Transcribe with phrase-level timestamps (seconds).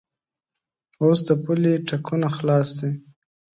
[1.03, 2.91] اوس د پولې ټکونه خلاص دي.